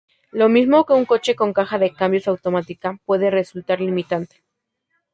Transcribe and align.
Lo 0.31 0.49
mismo 0.49 0.83
que 0.87 0.93
un 0.93 1.05
coche 1.05 1.35
con 1.35 1.53
caja 1.53 1.77
de 1.77 1.93
cambios 1.93 2.27
automática, 2.27 2.97
puede 3.05 3.29
resultar 3.29 3.81
limitante. 3.81 4.43